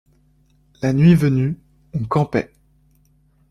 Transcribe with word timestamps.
La 0.81 0.93
nuit 0.93 1.13
venue, 1.13 1.59
on 1.93 2.05
campait. 2.05 2.55